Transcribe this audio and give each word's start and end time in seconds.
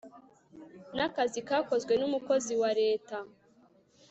n 0.95 0.97
akazi 1.07 1.39
kakozwe 1.47 1.93
n 1.97 2.03
umukozi 2.07 2.53
wa 2.61 2.71
Leta 2.81 3.17